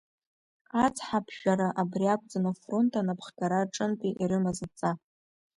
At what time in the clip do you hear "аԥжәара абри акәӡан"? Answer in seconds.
1.21-2.45